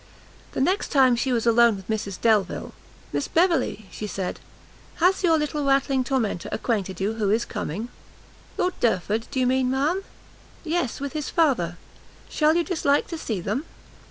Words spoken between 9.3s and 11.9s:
you mean, ma'am?" "Yes, with his father;